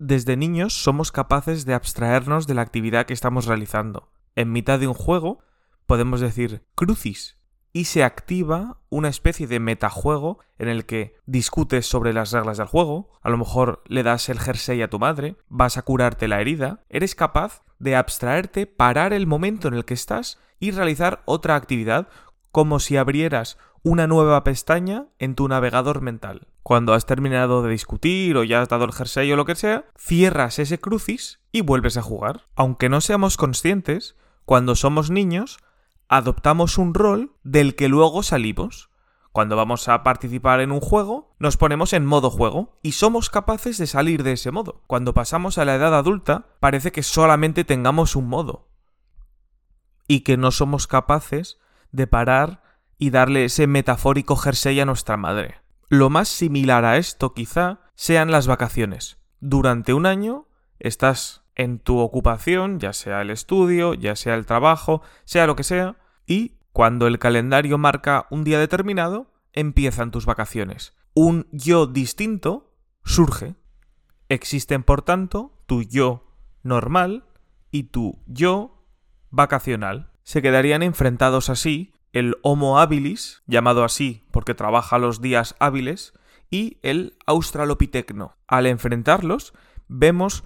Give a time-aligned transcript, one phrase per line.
[0.00, 4.12] Desde niños somos capaces de abstraernos de la actividad que estamos realizando.
[4.36, 5.40] En mitad de un juego
[5.86, 7.36] podemos decir crucis
[7.72, 12.68] y se activa una especie de metajuego en el que discutes sobre las reglas del
[12.68, 16.40] juego, a lo mejor le das el jersey a tu madre, vas a curarte la
[16.40, 21.56] herida, eres capaz de abstraerte, parar el momento en el que estás y realizar otra
[21.56, 22.06] actividad
[22.52, 26.46] como si abrieras una nueva pestaña en tu navegador mental.
[26.68, 29.86] Cuando has terminado de discutir o ya has dado el jersey o lo que sea,
[29.96, 32.44] cierras ese crucis y vuelves a jugar.
[32.56, 35.56] Aunque no seamos conscientes, cuando somos niños,
[36.10, 38.90] adoptamos un rol del que luego salimos.
[39.32, 43.78] Cuando vamos a participar en un juego, nos ponemos en modo juego y somos capaces
[43.78, 44.82] de salir de ese modo.
[44.86, 48.68] Cuando pasamos a la edad adulta, parece que solamente tengamos un modo.
[50.06, 51.58] Y que no somos capaces
[51.92, 52.62] de parar
[52.98, 55.62] y darle ese metafórico jersey a nuestra madre.
[55.88, 59.18] Lo más similar a esto quizá sean las vacaciones.
[59.40, 60.46] Durante un año
[60.78, 65.64] estás en tu ocupación, ya sea el estudio, ya sea el trabajo, sea lo que
[65.64, 70.94] sea, y cuando el calendario marca un día determinado, empiezan tus vacaciones.
[71.14, 73.56] Un yo distinto surge.
[74.28, 77.24] Existen, por tanto, tu yo normal
[77.70, 78.86] y tu yo
[79.30, 80.12] vacacional.
[80.22, 86.14] Se quedarían enfrentados así el Homo habilis, llamado así porque trabaja los días hábiles,
[86.50, 88.36] y el Australopithecno.
[88.46, 89.52] Al enfrentarlos,
[89.86, 90.44] vemos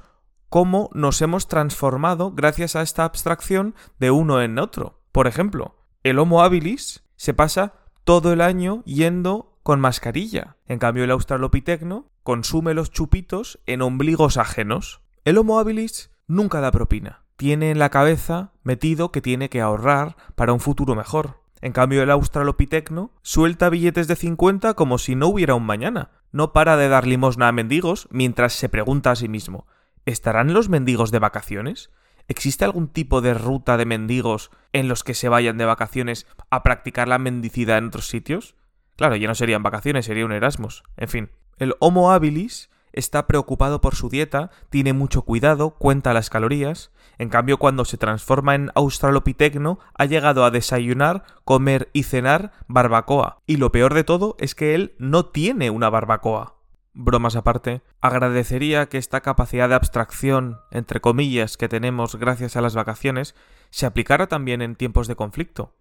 [0.48, 5.00] cómo nos hemos transformado gracias a esta abstracción de uno en otro.
[5.12, 7.74] Por ejemplo, el Homo habilis se pasa
[8.05, 10.56] todo el año yendo con mascarilla.
[10.66, 15.02] En cambio, el Australopithecno consume los chupitos en ombligos ajenos.
[15.24, 17.24] El Homo habilis nunca da propina.
[17.36, 21.42] Tiene en la cabeza metido que tiene que ahorrar para un futuro mejor.
[21.62, 26.10] En cambio, el australopitecno suelta billetes de 50 como si no hubiera un mañana.
[26.32, 29.66] No para de dar limosna a mendigos mientras se pregunta a sí mismo,
[30.05, 31.90] ¿estarán los mendigos de vacaciones?
[32.27, 36.64] ¿Existe algún tipo de ruta de mendigos en los que se vayan de vacaciones a
[36.64, 38.56] practicar la mendicidad en otros sitios?
[38.96, 40.83] Claro, ya no serían vacaciones, sería un Erasmus.
[40.96, 46.30] En fin, el Homo habilis está preocupado por su dieta, tiene mucho cuidado, cuenta las
[46.30, 46.91] calorías.
[47.19, 53.39] En cambio, cuando se transforma en australopitecno, ha llegado a desayunar, comer y cenar barbacoa.
[53.47, 56.57] Y lo peor de todo es que él no tiene una barbacoa.
[56.95, 62.75] Bromas aparte, agradecería que esta capacidad de abstracción, entre comillas, que tenemos gracias a las
[62.75, 63.35] vacaciones,
[63.70, 65.75] se aplicara también en tiempos de conflicto.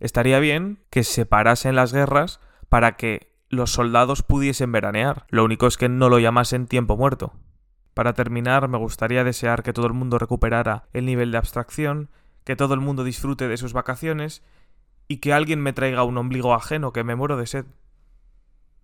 [0.00, 5.26] Estaría bien que se parasen las guerras para que los soldados pudiesen veranear.
[5.28, 7.34] Lo único es que no lo llamasen tiempo muerto.
[7.94, 12.08] Para terminar, me gustaría desear que todo el mundo recuperara el nivel de abstracción,
[12.44, 14.42] que todo el mundo disfrute de sus vacaciones
[15.08, 17.66] y que alguien me traiga un ombligo ajeno que me muero de sed.